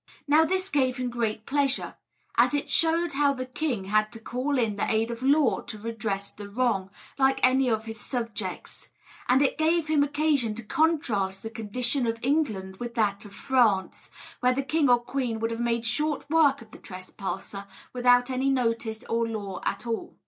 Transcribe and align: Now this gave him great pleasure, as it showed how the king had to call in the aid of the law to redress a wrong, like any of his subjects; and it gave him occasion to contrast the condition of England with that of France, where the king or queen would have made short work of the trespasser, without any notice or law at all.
Now 0.27 0.45
this 0.45 0.67
gave 0.69 0.97
him 0.97 1.11
great 1.11 1.45
pleasure, 1.45 1.93
as 2.35 2.55
it 2.55 2.71
showed 2.71 3.11
how 3.11 3.35
the 3.35 3.45
king 3.45 3.83
had 3.83 4.11
to 4.13 4.19
call 4.19 4.57
in 4.57 4.75
the 4.75 4.91
aid 4.91 5.11
of 5.11 5.19
the 5.19 5.27
law 5.27 5.59
to 5.61 5.77
redress 5.77 6.33
a 6.39 6.49
wrong, 6.49 6.89
like 7.19 7.39
any 7.43 7.69
of 7.69 7.85
his 7.85 7.99
subjects; 7.99 8.87
and 9.29 9.43
it 9.43 9.59
gave 9.59 9.85
him 9.89 10.01
occasion 10.03 10.55
to 10.55 10.63
contrast 10.63 11.43
the 11.43 11.51
condition 11.51 12.07
of 12.07 12.17
England 12.23 12.77
with 12.77 12.95
that 12.95 13.25
of 13.25 13.35
France, 13.35 14.09
where 14.39 14.55
the 14.55 14.63
king 14.63 14.89
or 14.89 14.97
queen 14.99 15.39
would 15.39 15.51
have 15.51 15.59
made 15.61 15.85
short 15.85 16.27
work 16.31 16.63
of 16.63 16.71
the 16.71 16.79
trespasser, 16.79 17.65
without 17.93 18.31
any 18.31 18.49
notice 18.49 19.03
or 19.07 19.27
law 19.27 19.61
at 19.65 19.85
all. 19.85 20.15